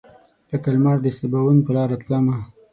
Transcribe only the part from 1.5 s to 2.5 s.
پر لاروتلمه